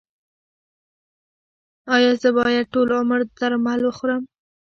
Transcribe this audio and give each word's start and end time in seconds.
ایا 1.95 2.11
زه 2.21 2.29
باید 2.37 2.65
ټول 2.73 2.87
عمر 2.99 3.19
درمل 3.39 3.79
وخورم؟ 3.83 4.23